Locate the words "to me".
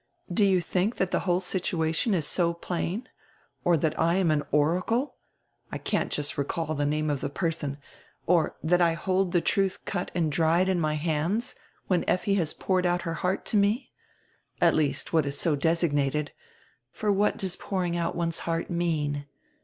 13.53-13.91